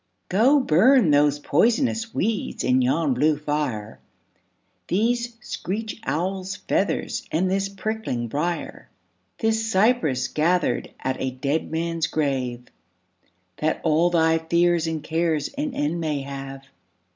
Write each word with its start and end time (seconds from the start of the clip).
Go 0.29 0.59
burn 0.59 1.11
those 1.11 1.37
poisonous 1.37 2.11
weeds 2.11 2.63
in 2.63 2.81
yon 2.81 3.13
blue 3.13 3.37
fire, 3.37 3.99
These 4.87 5.37
screech 5.41 6.01
owl's 6.07 6.55
feathers 6.55 7.27
and 7.31 7.51
this 7.51 7.69
prickling 7.69 8.27
briar, 8.27 8.89
This 9.37 9.69
cypress 9.71 10.27
gathered 10.27 10.91
at 11.01 11.21
a 11.21 11.29
dead 11.29 11.69
man's 11.69 12.07
grave, 12.07 12.63
That 13.57 13.79
all 13.83 14.09
thy 14.09 14.39
fears 14.39 14.87
and 14.87 15.03
cares 15.03 15.49
an 15.49 15.75
end 15.75 16.01
may 16.01 16.21
have. 16.21 16.63